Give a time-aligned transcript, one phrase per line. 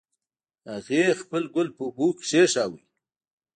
[0.71, 2.75] هغې خپل ګل په اوبو کې کېښود